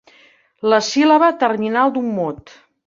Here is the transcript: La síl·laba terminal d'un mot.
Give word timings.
La 0.73 0.79
síl·laba 0.87 1.31
terminal 1.45 1.97
d'un 1.99 2.13
mot. 2.21 2.57